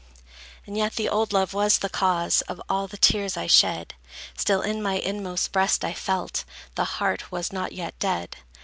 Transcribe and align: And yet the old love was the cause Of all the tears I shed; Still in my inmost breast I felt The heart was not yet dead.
And 0.65 0.75
yet 0.75 0.95
the 0.95 1.07
old 1.09 1.31
love 1.31 1.53
was 1.53 1.77
the 1.77 1.87
cause 1.87 2.41
Of 2.49 2.59
all 2.67 2.87
the 2.87 2.97
tears 2.97 3.37
I 3.37 3.45
shed; 3.45 3.93
Still 4.35 4.61
in 4.63 4.81
my 4.81 4.95
inmost 4.95 5.51
breast 5.51 5.85
I 5.85 5.93
felt 5.93 6.43
The 6.73 6.85
heart 6.97 7.31
was 7.31 7.53
not 7.53 7.73
yet 7.73 7.99
dead. 7.99 8.37